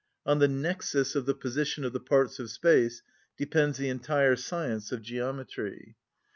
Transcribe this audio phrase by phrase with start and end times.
[0.25, 3.03] On the nexus of the position of the parts of space
[3.37, 5.95] depends the entire science of geometry.